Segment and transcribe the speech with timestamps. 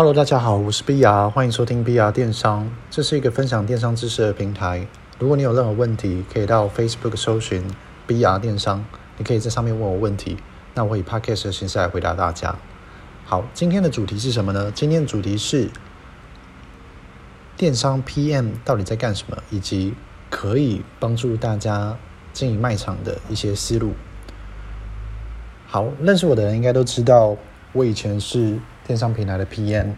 [0.00, 2.72] Hello，大家好，我是 BR，欢迎收听 BR 电商。
[2.90, 4.86] 这是一个分享电商知识的平台。
[5.18, 7.62] 如果你有任何问题，可以到 Facebook 搜寻
[8.08, 8.82] BR 电商，
[9.18, 10.38] 你可以在上面问我问题，
[10.72, 12.56] 那我以 Podcast 的形式来回答大家。
[13.26, 14.72] 好，今天的主题是什么呢？
[14.74, 15.68] 今天的主题是
[17.58, 19.92] 电商 PM 到底在干什么，以及
[20.30, 21.98] 可以帮助大家
[22.32, 23.92] 经营卖场的一些思路。
[25.66, 27.36] 好，认识我的人应该都知道，
[27.74, 28.58] 我以前是
[28.90, 29.92] 电商平台的 PM。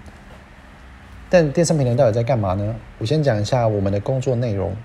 [1.30, 2.75] 但电商平台到底在干嘛呢？
[2.99, 4.76] 我先讲一下我们的工作内容。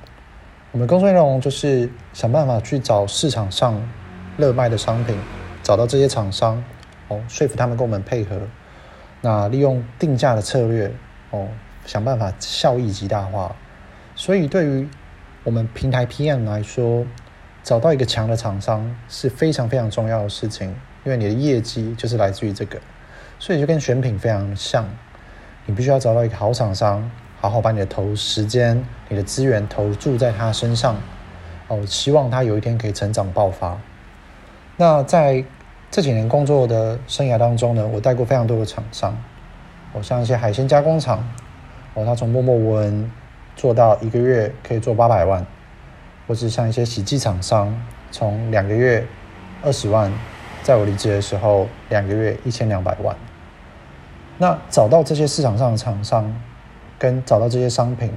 [0.72, 3.86] 我们工作内容就是想办法去找市场上
[4.38, 5.14] 热卖的商品，
[5.62, 6.64] 找到这些厂商，
[7.10, 8.40] 哦，说服他们跟我们配合。
[9.20, 10.90] 那利用定价的策略，
[11.32, 11.50] 哦，
[11.86, 13.54] 想办法效益极大化。
[14.16, 14.88] 所以对于
[15.44, 17.06] 我们平台 PM 来说，
[17.62, 22.80] 找到一个强的厂商是非常非常重要的事情，因为你的业绩就是来自于这个，
[23.40, 24.86] 所以就跟选品非常像，
[25.66, 30.96] 你必须要找到一个好厂商，好好把你的投时间、你的资源投注在他身上，
[31.68, 33.78] 哦，希望他有一天可以成长爆发。
[34.76, 35.44] 那在
[35.90, 39.18] 这几年工作的生涯当中呢，我带过非常多的厂商，
[39.94, 41.28] 哦，像一些海鲜加工厂，
[41.94, 43.12] 哦，他从默默无闻
[43.56, 45.46] 做到一个月可以做八百万。
[46.28, 47.74] 或是像一些洗剂厂商，
[48.12, 49.02] 从两个月
[49.64, 50.12] 二十万，
[50.62, 53.16] 在我离职的时候，两个月一千两百万。
[54.38, 56.34] 那找到这些市场上的厂商，
[57.00, 58.12] 跟找到这些商品，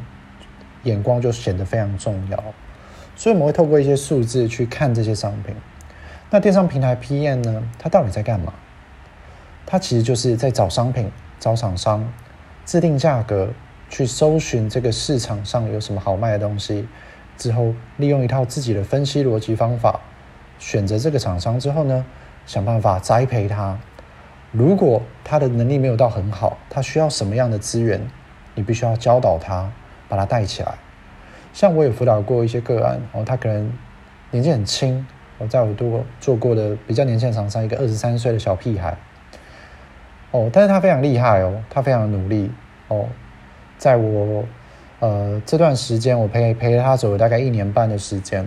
[0.83, 2.43] 眼光就显得非常重要。
[3.17, 5.55] 所以我们会透过一些数字去看这些商品。
[6.31, 7.63] 那电商平台 PM 呢？
[7.79, 8.53] 它到底在干嘛？
[9.67, 12.07] 它其实就是在找商品、找厂商，
[12.65, 13.51] 制定价格，
[13.89, 16.89] 去搜寻这个市场上有什么好卖的东西。
[17.37, 20.01] 之后，利用一套自己的分析逻辑方法，
[20.59, 22.05] 选择这个厂商之后呢，
[22.47, 23.79] 想办法栽培它。
[24.53, 28.01] 如果他的能力没有到很好，他需要什么样的资源，
[28.55, 29.71] 你必须要教导他，
[30.09, 30.75] 把他带起来。
[31.53, 33.73] 像我有辅导过一些个案，哦，他可能
[34.31, 35.07] 年纪很轻，
[35.39, 38.97] 我在我做做过的比较年轻的厂商，一个二十三岁的小屁孩，
[40.31, 42.51] 哦，但是他非常厉害哦，他非常努力
[42.89, 43.07] 哦，
[43.79, 44.45] 在我。
[45.01, 48.47] 呃，这段时间我陪陪他走了大概一年半的时间，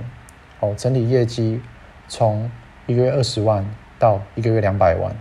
[0.60, 1.60] 哦，整体业绩
[2.08, 2.52] 从
[2.86, 3.66] 一个月二十万
[3.98, 5.12] 到一个月两百万，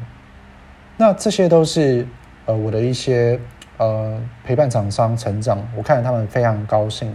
[0.97, 2.07] 那这些都是
[2.47, 3.39] 呃我的一些
[3.77, 7.13] 呃陪伴厂商成长，我看着他们非常高兴，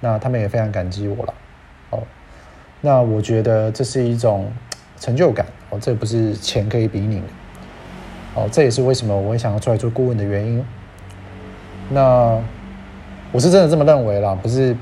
[0.00, 1.34] 那他们也非常感激我了，
[1.90, 2.02] 哦，
[2.80, 4.50] 那我觉得这是一种
[4.98, 7.26] 成就感，哦，这不是钱可以比拟的，
[8.34, 10.64] 哦，这也是为什么我会想要出来做顾问的原因，
[11.90, 12.40] 那。
[13.30, 14.74] 我是真的这么认为啦，不是，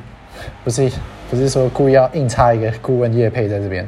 [0.62, 0.88] 不是，
[1.28, 3.84] 不是说故意要硬插一个顾问业配在这边，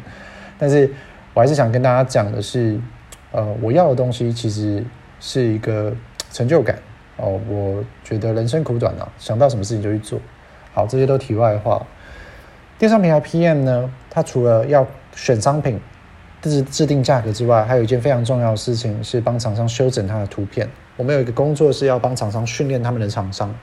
[0.59, 0.93] 但是
[1.33, 2.77] 我还是想跟大家讲的是，
[3.33, 4.85] 呃，我要的东西其实
[5.21, 5.95] 是一个
[6.33, 6.79] 成就感
[7.17, 7.41] 哦。
[7.49, 10.19] 我觉得人生苦短啊，想到什么事情就去做。
[10.73, 11.87] 好，这些都题外话。
[12.79, 15.81] 电商平台 PM 呢，它除了要选商品、
[16.41, 20.69] 制制定价格之外，还有一件非常重要的事情是帮厂商修整它的图片。
[20.97, 23.55] 我们有一个工作是要帮厂商训练他们的厂商。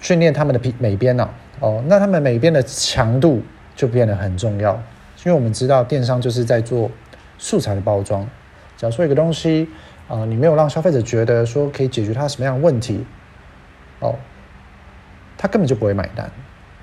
[0.00, 1.28] 训练他们的美编呢？
[1.60, 3.42] 哦，那他们美编的强度
[3.74, 4.74] 就变得很重要，
[5.24, 6.90] 因为我们知道电商就是在做
[7.38, 8.28] 素材的包装。
[8.76, 9.68] 假如说一个东西
[10.06, 13.06] 啊、你没有让消费者觉得说可以解决他什么样的问题，
[14.00, 14.14] 哦，
[15.38, 16.30] 他根本就不会买单。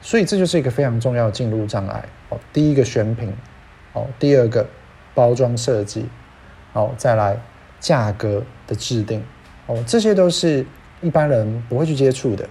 [0.02, 2.04] 所以这就是一个非常重要的进入障碍。
[2.30, 3.32] 哦，第一个选品，
[3.94, 4.68] 哦，第二个
[5.14, 6.10] 包装设计，
[6.74, 7.40] 哦，再来
[7.80, 9.24] 价格的制定，
[9.68, 10.66] 哦，这些都是
[11.02, 12.50] 一般人不会去接触的。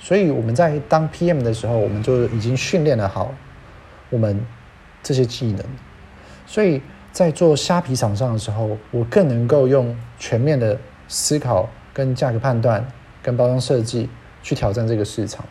[0.00, 3.32] 所以我们在当 PM 的时候，我们就已经训练了好
[4.10, 4.44] 我们
[5.00, 5.64] 这些技能。
[6.44, 12.86] 所以在做虾皮厂商的时候，我更能够用全面的思考、跟价格判断、
[13.22, 14.08] 跟包装设计
[14.42, 15.44] 去挑战这个市场。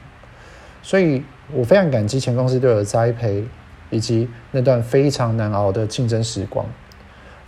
[0.81, 1.23] 所以
[1.53, 3.45] 我非常感激前公司对我的栽培，
[3.91, 6.65] 以及那段非常难熬的竞争时光。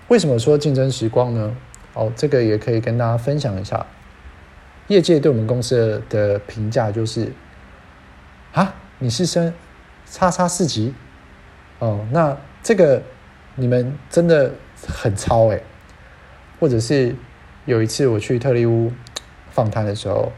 [0.09, 1.55] 为什么说竞争时光呢？
[1.95, 3.85] 哦，这个也可以跟大家分享一下。
[4.87, 7.31] 业界对我们公司的评价就是：
[8.51, 9.51] 啊，你是升
[10.05, 10.93] 叉叉四级
[11.79, 13.01] 哦，那这个
[13.55, 14.51] 你们真的
[14.87, 15.63] 很超诶。
[16.59, 17.13] 或者是
[17.65, 18.91] 有一次我去特力屋
[19.51, 20.31] 访谈的时候，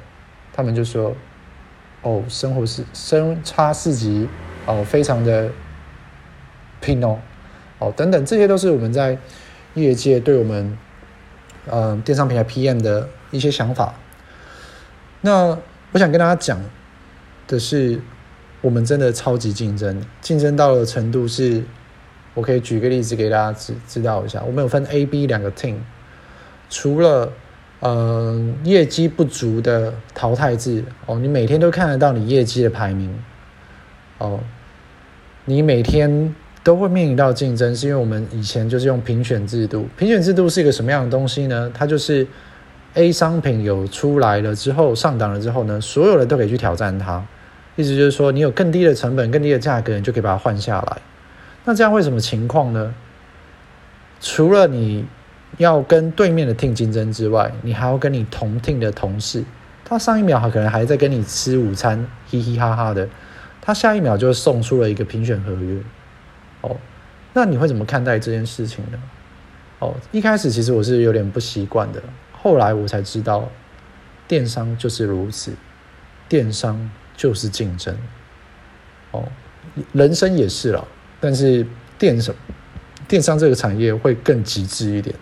[0.53, 1.15] 他们就说：
[2.01, 4.27] 哦，生活是升差四级
[4.65, 5.51] 哦，非常的
[6.81, 7.19] 拼哦，
[7.77, 9.17] 哦等等，这些都是我们在
[9.75, 10.77] 业界对我们
[11.67, 13.94] 嗯、呃、电商平台 PM 的一些想法。
[15.21, 15.57] 那
[15.91, 16.59] 我想跟大家讲
[17.47, 18.01] 的是，
[18.62, 21.63] 我们真的超级竞争，竞争到了程度是，
[22.35, 24.43] 我可以举个例子给大家知知道一下。
[24.45, 25.77] 我们有分 A、B 两个 team，
[26.69, 27.31] 除了
[27.79, 33.17] 呃业绩不足的淘汰制哦，你每天都看得到你业绩的排名
[34.19, 34.39] 哦，
[35.45, 39.88] 你每天都会面临到竞争，是因为我们以前就是用评选制度。
[39.97, 41.71] 评选制度是一个什么样的东西呢？
[41.73, 42.27] 它就是
[42.95, 47.25] A 商品有出来了之后，上档了之后呢，所有人都可以去挑战它。
[47.75, 50.97] 意思就是说，你有更低的成本、更低的价格，你就可以把它换下来。
[51.65, 52.94] 那这样会什么情况呢？
[54.21, 55.06] 除了你
[55.57, 59.44] 要跟对面的听竞争之外，你还要跟你同听的同事，
[59.83, 63.09] 他上一秒还可能还在跟你吃午餐，嘻嘻哈哈的，
[63.62, 65.81] 他下一秒就送出了一个评选合约。
[66.62, 66.77] 哦，
[67.33, 69.00] 那你会怎么看待这件事情呢？
[69.79, 72.01] 哦，一开始其实我是有点不习惯的，
[72.31, 73.50] 后来我才知道，
[74.27, 75.53] 电商就是如此，
[76.29, 76.89] 电商。
[77.17, 77.97] 就是竞争，
[79.12, 79.23] 哦，
[79.94, 80.85] 人生也是了，
[81.19, 81.65] 但是
[81.97, 82.35] 电商
[83.07, 85.15] 电商这个产业会更极致一点。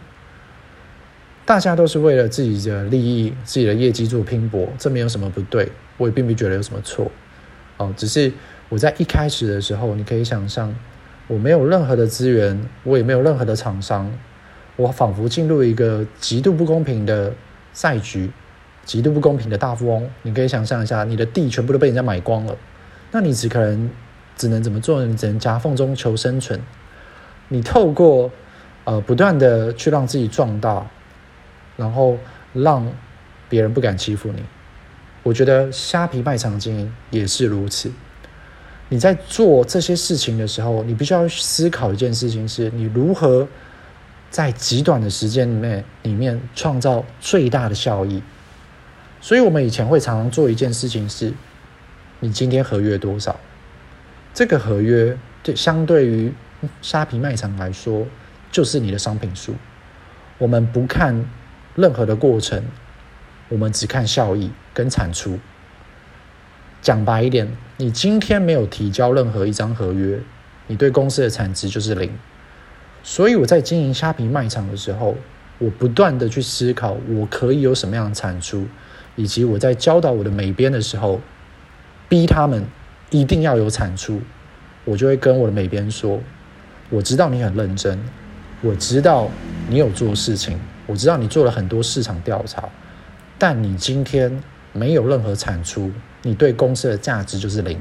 [1.45, 7.11] 大家都是为了自己的利益、自己的业绩做拼搏，这没有什么不对，我也并不觉得有什么错。
[7.77, 8.31] 哦，只是
[8.69, 10.73] 我在一开始的时候，你可以想象，
[11.27, 14.09] 我没有任何的资源，我也没有任何的厂商，
[14.77, 17.33] 我仿佛进入一个极度不公平的
[17.73, 18.31] 赛局。
[18.85, 22.57] 极度不公平的大富翁，你可以想象一下，你的地全部都被人家买光了，
[23.11, 23.89] 那你只可能
[24.35, 25.07] 只能怎么做呢？
[25.07, 26.59] 你只能夹缝中求生存。
[27.49, 28.31] 你透过
[28.83, 30.87] 呃不断的去让自己壮大，
[31.77, 32.17] 然后
[32.53, 32.91] 让
[33.49, 34.43] 别人不敢欺负你。
[35.21, 37.91] 我觉得虾皮卖场经营也是如此。
[38.89, 43.47] 你在做这些事情的时候，你必须要思考一件事情：是你如何
[44.29, 48.21] 在极短的时间里面里面创造最大的效益。
[49.21, 51.33] 所以，我们以前会常常做一件事情是：
[52.19, 53.39] 你今天合约多少？
[54.33, 56.33] 这个合约对相对于
[56.81, 58.07] 虾皮卖场来说，
[58.51, 59.53] 就是你的商品数。
[60.39, 61.25] 我们不看
[61.75, 62.63] 任何的过程，
[63.49, 65.39] 我们只看效益跟产出。
[66.81, 67.47] 讲白一点，
[67.77, 70.19] 你今天没有提交任何一张合约，
[70.67, 72.11] 你对公司的产值就是零。
[73.03, 75.15] 所以我在经营虾皮卖场的时候，
[75.59, 78.65] 我不断的去思考，我可以有什么样的产出。
[79.15, 81.21] 以及我在教导我的美编的时候，
[82.09, 82.65] 逼他们
[83.13, 84.19] 一定要有产出，
[84.83, 86.19] 我就会跟我的美编说
[86.89, 87.97] ：“我知道你很认真，
[88.61, 89.29] 我知道
[89.69, 92.67] 你有做事情，我知道你做了很多市场调查，
[93.37, 95.91] 但你今天没有任何产出，
[96.23, 97.79] 你对公司的价值就是零。”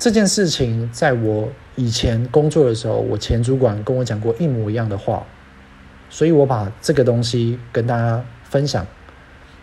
[0.00, 5.24] 这件事情在我以前工作的时候，我前主管跟我讲过一模一样的话，
[6.08, 8.84] 所以我把这个东西跟大家分享。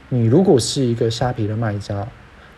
[0.10, 2.07] 你如果是一个虾皮的卖家，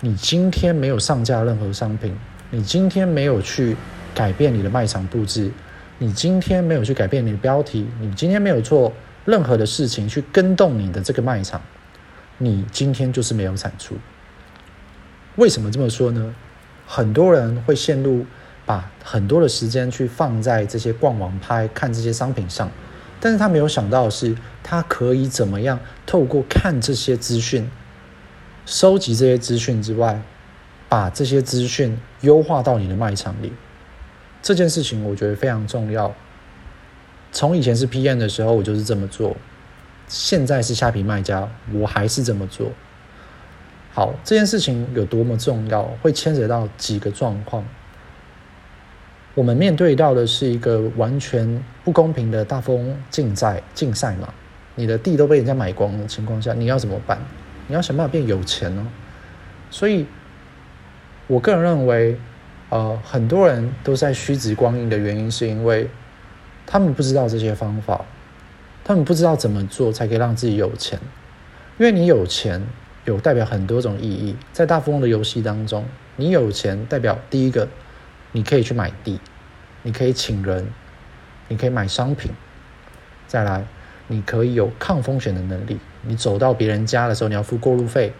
[0.01, 2.15] 你今天没有上架任何商品，
[2.51, 3.75] 你今天没有去
[4.15, 5.51] 改变你的卖场布置，
[5.97, 8.93] 你今天没有去改变你的标题，你今天没有做
[9.25, 11.61] 任何的事情去跟动你的这个卖场，
[12.37, 13.97] 你今天就是没有产出。
[15.35, 16.33] 为什么这么说呢？
[16.87, 18.25] 很多人会陷入
[18.65, 22.71] 把很多的时间去放在这些逛网拍、看这些商品上。
[23.19, 27.69] 但是他没有想到的是，他可以怎么样透过看这些资讯、
[28.69, 30.21] 收集这些资讯之外，
[30.87, 33.51] 把这些资讯优化到你的卖场里。
[34.43, 36.13] 这件事情我觉得非常重要。
[37.31, 39.35] 从以前是 PM 的时候，我就是这么做；
[40.07, 42.71] 现在是虾皮卖家，我还是这么做。
[43.91, 47.65] 好，这件事情有多么重要，会牵扯到几个状况。
[49.33, 54.31] 我们面对到的是一个完全不公平的大风竞赛竞赛嘛？
[54.75, 57.19] 你的地都被人家买光的情况下，你要怎么办？
[57.69, 58.85] 你要想办法变有钱哦。
[59.71, 60.05] 所以，
[61.27, 62.19] 我个人认为，
[62.67, 65.89] 呃，很多人都在虚掷光阴的原因，是因为
[66.65, 68.03] 他们不知道这些方法，
[68.83, 70.99] 他们不知道怎么做才可以让自己有钱。
[71.77, 72.61] 因为你有钱，
[73.05, 74.35] 有代表很多种意义。
[74.51, 75.85] 在大富翁的游戏当中，
[76.17, 77.69] 你有钱代表第一个。
[78.31, 79.19] 你可以去买地，
[79.81, 80.67] 你可以请人，
[81.47, 82.31] 你可以买商品，
[83.25, 83.65] 再来，
[84.05, 85.79] 你可以有抗风险的能力。
[86.03, 88.13] 你走到别人家的时候，你要付过路费。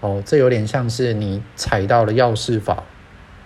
[0.00, 2.82] 哦，这有点像是你踩到了药事法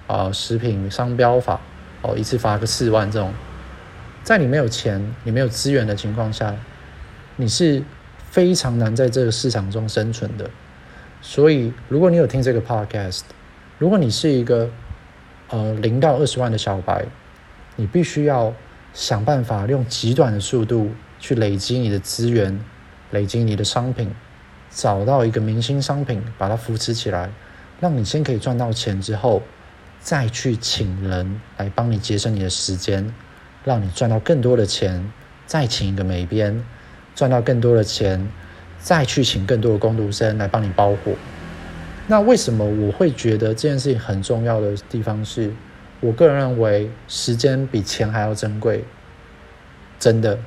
[0.07, 1.61] 啊、食品商标法
[2.03, 3.33] 哦，一次罚个四万这种。
[4.25, 6.55] 在你没有钱、你没有资源的情况下，
[7.37, 7.83] 你是
[8.31, 10.51] 非常难在这个市场中生存的。
[11.21, 13.21] 所以，如果你有听这个 podcast，
[13.79, 14.69] 如果你是一个
[15.49, 17.07] 呃，零到二十万的小白，
[17.77, 18.53] 你必须要
[18.93, 22.59] 想办法用极短的速度去累积你的资源，
[23.11, 24.15] 累积你的商品，
[24.71, 27.31] 找到一个明星商品，把它扶持起来，
[27.81, 29.43] 让你先可以赚到钱之后，
[30.01, 33.15] 再去请人来帮你节省你的时间，
[33.65, 35.13] 让你赚到更多的钱，
[35.47, 36.63] 再请一个美编，
[37.15, 38.29] 赚到更多的钱，
[38.79, 41.13] 再去请更多的工读生来帮你包货。
[42.07, 45.53] 那为什么我会觉得这件事情很重要的地方是，
[46.01, 48.85] 我个人认为时间比钱还要珍贵。
[49.99, 50.39] 真的，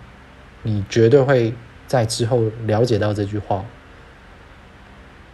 [0.63, 1.53] 你绝对会
[1.91, 3.65] 在之后了解到这句话。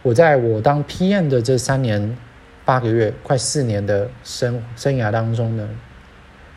[0.02, 2.16] 我在我当 PM 的这三年
[2.64, 5.68] 八个月，快四年的生生涯当中呢，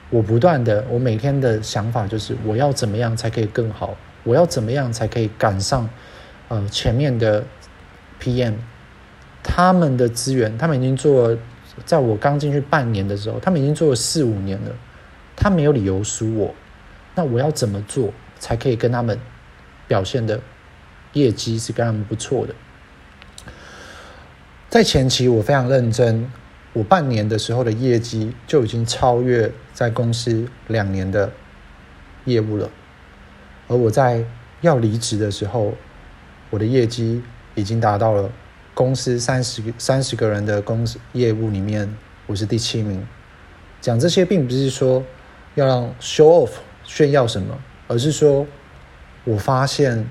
[0.10, 3.96] 我不断的，我每天的想法就是，我要怎么样才可以更好？
[4.24, 5.88] 我要怎么样才可以赶上
[6.48, 7.43] 呃前面的
[8.20, 8.55] PM？
[9.43, 11.38] 他们的资源，他们已经做了，
[11.86, 14.72] 在我刚进去半年的时候，他们已经做了四五年了，
[15.36, 16.55] 他没有理由输我。
[17.13, 19.20] 那我要怎么做才可以跟他们
[19.92, 20.40] 表现的
[21.12, 22.56] 业绩是非常不错的？
[24.70, 26.32] 在前期我非常认真，
[26.72, 31.30] 我半年的时候的业绩就已经超越在公司两年的
[32.24, 32.70] 业务了，
[33.68, 34.24] 而我在
[34.62, 35.74] 要离职的时候，
[36.50, 37.22] 我的业绩
[37.56, 38.32] 已经达到了。
[38.74, 41.94] 公司三十三十个人的公司业务里面，
[42.28, 43.06] 我是第七名。
[43.82, 45.04] 讲这些并不是说
[45.56, 46.52] 要让 show off
[46.86, 48.48] 炫耀什么，而是说
[49.24, 50.10] 我发现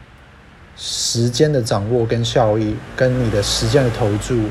[0.77, 4.49] 时间的掌握跟效益跟你的时间的投注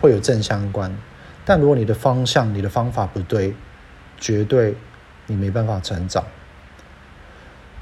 [0.00, 0.96] 会有正相关。
[1.44, 3.54] 但如果你的方向、你的方法不对，
[4.18, 4.74] 绝对
[5.26, 6.24] 你没办法成长。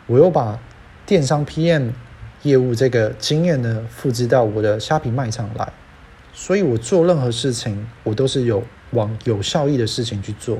[0.06, 0.58] 我又把
[1.06, 1.90] 电商 PM。
[2.42, 5.72] 业务这个经验呢，复制到我的虾皮卖场来，
[6.32, 10.58] 所以我做任何事情，我都是有往有效益的事情去做。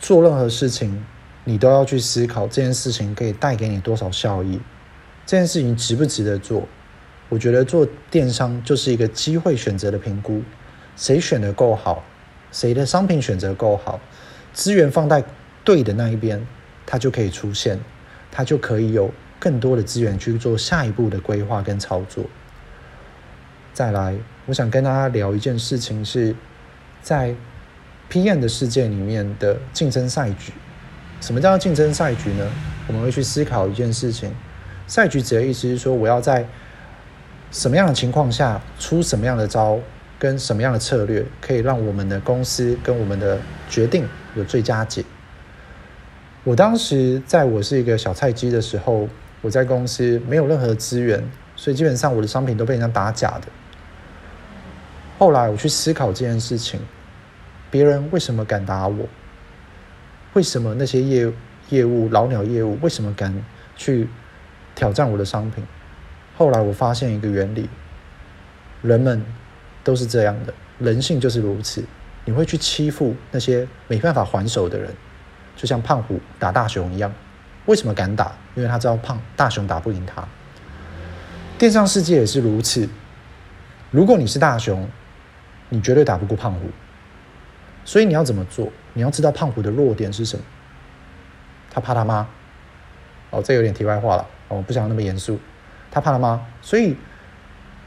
[0.00, 1.04] 做任何事情，
[1.44, 4.60] 你都要去思考这件事情可以带给你多少效益，
[5.26, 6.66] 这件事情值不值得做？
[7.28, 10.42] 我觉得做电商就是一个机会选择的评估，
[10.96, 12.04] 谁选的够好，
[12.50, 14.00] 谁的商品选择够好，
[14.52, 15.24] 资源放在
[15.64, 16.46] 对的那一边，
[16.86, 17.80] 它就可以出现，
[18.30, 19.10] 它就可以有。
[19.42, 22.26] 更多的资源去做下一步的规划跟操作。
[23.74, 24.14] 再来，
[24.46, 26.36] 我想跟大家聊一件事情，是
[27.02, 27.34] 在
[28.08, 30.52] PM 的世界里面的竞争赛局。
[31.22, 32.46] 什么叫竞争赛局呢？
[32.86, 34.30] 我们会去思考一件事情。
[34.86, 36.46] 赛局指的意思是说，我要在
[37.50, 39.78] 什么样的情况下出什么样的招，
[40.18, 43.38] 跟什么样的策略，可以让我们的公司跟我们的
[43.70, 45.02] 决定有最佳解。
[46.44, 49.08] 我当时在我是一个小菜鸡的时候。
[49.44, 51.20] 我在公司没有任何资源，
[51.56, 53.48] 所以基本上我的商品都被人家打假的。
[55.18, 56.78] 后来我去思考这件事情，
[57.68, 59.04] 别人为什么敢打我？
[60.34, 61.30] 为什么那些业
[61.68, 63.34] 业务老鸟业务为什么敢
[63.76, 64.08] 去
[64.74, 65.64] 挑战我的商品？
[66.36, 67.68] 后来我发现一个原理，
[68.80, 69.24] 人们
[69.84, 71.84] 都是这样的，人性就是如此。
[72.24, 74.94] 你会去欺负那些没办法还手的人，
[75.56, 77.12] 就像胖虎打大雄一样。
[77.66, 78.32] 为什么敢打？
[78.54, 80.26] 因为他知道胖大雄打不赢他。
[81.58, 82.88] 电商世界也是如此。
[83.90, 84.88] 如果你是大雄，
[85.68, 86.70] 你绝对打不过胖虎。
[87.84, 88.68] 所以你要怎么做？
[88.94, 90.44] 你要知道胖虎的弱点是什么？
[91.70, 92.26] 他怕他妈。
[93.30, 94.26] 哦，这有点题外话了。
[94.48, 95.38] 哦，不想那么严肃。
[95.90, 96.94] 他怕他妈，所以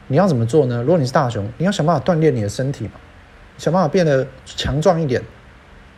[0.08, 0.80] 你要怎么做呢？
[0.82, 2.92] 如果你是大雄，你要想办法锻炼你的身体嘛，
[3.58, 5.22] 想办法变得强壮一点。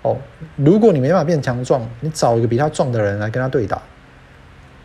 [0.02, 0.16] 哦，
[0.56, 3.80] 如果你没办法变强壮，你找一个比他壮的人来跟他对打。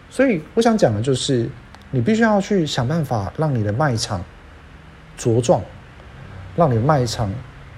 [0.10, 1.50] 所以我想讲的就是，
[1.92, 4.24] 你必须要去想办法让你的卖场
[5.18, 5.62] 茁壮，
[6.56, 7.30] 让你卖场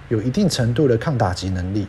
[0.09, 1.87] 有一定程度的抗打击能力。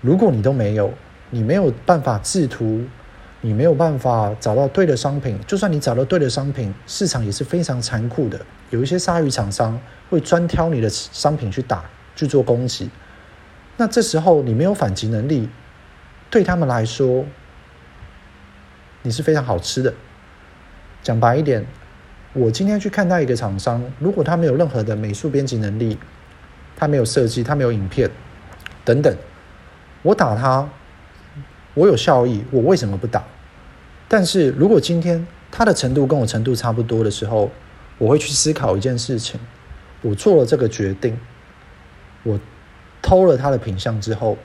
[0.00, 0.92] 如果你都没有，
[1.30, 2.84] 你没有办法制图，
[3.40, 8.40] 你没有办法找到对的商品，就算你找到对的商品，市场也是非常残酷的。
[8.70, 12.90] 有一些鲨鱼厂商会专挑你的商品去打，去做攻击。
[13.76, 15.48] 那这时候你没有反击能力，
[16.30, 17.24] 对他们来说，
[19.02, 19.94] 你是非常好吃的。
[21.02, 21.64] 讲白一点，
[22.32, 25.96] 我今天去看待一个厂商，如果他没有任何的美术编辑能力，
[26.78, 28.08] 他没有设计，他没有影片
[28.84, 29.14] 等等，
[30.02, 30.66] 我打他，
[31.74, 33.24] 我有效益，我为什么不打？
[34.06, 37.50] 但是如果今天他的程度跟我程度差不多的时候，
[37.98, 39.40] 我会去思考一件事情，
[40.02, 41.18] 我做了这个决定，
[42.22, 42.38] 我。
[43.00, 44.36] 偷了他的品相之后，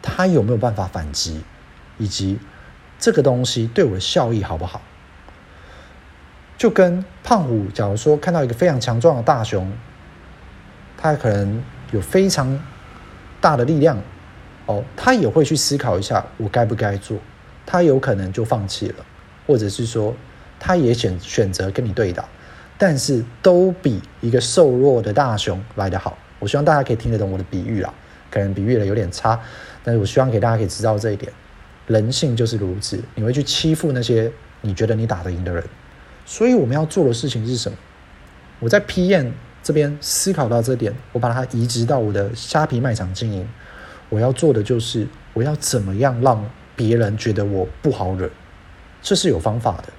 [0.00, 1.42] 他有没有办法反击？
[1.98, 2.38] 以及
[3.00, 4.80] 这个东西对我的效益好不好？
[6.56, 9.70] 就跟胖虎，假如说看到一个非常强壮的大熊，
[11.00, 12.60] 他可能有非常
[13.40, 13.98] 大的力量，
[14.66, 17.16] 哦，他也会去思考一下我该不该做。
[17.64, 18.96] 他有可能就放弃了，
[19.46, 20.14] 或者是说
[20.58, 22.24] 他也选选择跟你对打，
[22.76, 26.18] 但是都比一个瘦弱的大熊来得好。
[26.38, 27.94] 我希望大家可以听得懂我的比喻啦，
[28.30, 29.40] 可能比喻的有点差，
[29.84, 31.32] 但是我希望给大家可以知道这一点，
[31.86, 34.30] 人性就是如此，你会去欺负那些
[34.62, 35.62] 你觉得你打得赢的人。
[36.26, 37.78] 所以我们要做的事情是什么？
[38.58, 39.30] 我在 PM
[39.62, 43.46] 这边思考到这点，我把它移植到我的虾皮卖场经营。
[44.08, 48.28] 我要做的就是，我要怎么样让别人觉得我不好惹？
[49.02, 49.92] 这是有方法的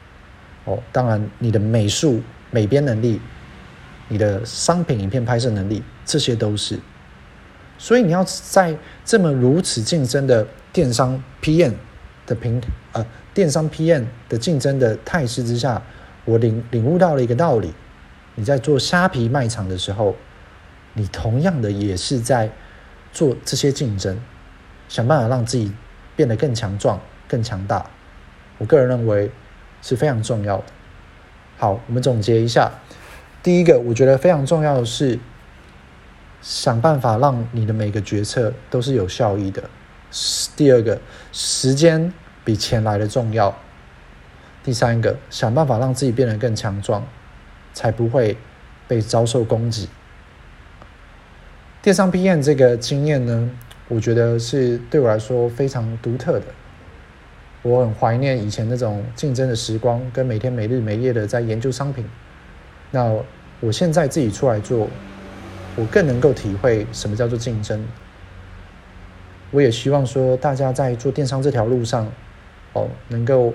[0.66, 0.78] 哦。
[0.92, 3.22] 当然，你的美术美编能力，
[4.10, 6.80] 你的商品影片拍摄能力，这些都是。
[7.78, 11.74] 所以你要在这么如此竞争的电商 PM
[12.28, 13.04] 的平呃
[13.34, 15.82] 电商 PM 的竞争的态势之下，
[16.26, 17.74] 我领领悟到了一个道理：
[18.36, 20.16] 你在做虾皮卖场的时候，
[20.94, 22.50] 你同样的也是在
[23.12, 24.18] 做这些竞争，
[24.88, 25.72] 想办法让自己
[26.16, 27.86] 变得更强壮、更强大。
[28.58, 29.32] 我个人认为
[29.82, 30.64] 是非常重要的。
[31.58, 32.72] 好，我们总结一下：
[33.44, 35.20] 第一个，我觉得非常重要的是
[36.42, 39.62] 想办法让你的每个决策都是有效益的；
[40.56, 41.00] 第二个，
[41.32, 43.56] 时间比钱来的重要。
[44.64, 47.06] 第三个，想办法让自己变得更强壮，
[47.74, 48.38] 才不会
[48.88, 49.88] 被遭受攻击。
[51.82, 53.50] 电商 PM 这个经验呢，
[53.88, 56.46] 我觉得是对我来说非常独特的。
[57.62, 62.06] 我很怀念以前那种竞争的时光，跟每天每日每夜的在研究商品。
[62.92, 63.14] 那
[63.60, 64.88] 我现在自己出来做，
[65.76, 67.86] 我更能够体会什么叫做竞争。
[69.52, 72.12] 我也希望说，大家在做电商这条路上，
[72.74, 73.54] 哦，能够。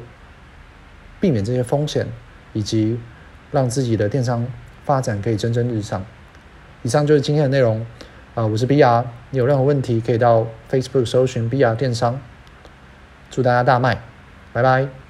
[1.19, 2.07] 避免这些风险，
[2.53, 3.01] 以及
[3.57, 4.47] 让自己的电商
[4.85, 6.05] 发展可以蒸蒸日上。
[6.83, 7.85] 以上就是今天的内容
[8.35, 12.21] 啊、我是 BR，你有任何问题可以到 Facebook 搜寻 BR 电商。
[13.31, 13.99] 祝大家大卖，
[14.53, 15.06] 拜拜。